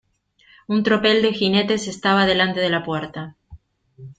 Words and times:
un 0.67 0.81
tropel 0.81 1.21
de 1.21 1.31
jinetes 1.31 1.87
estaba 1.87 2.25
delante 2.25 2.59
de 2.59 2.69
la 2.71 2.83
puerta. 2.83 3.35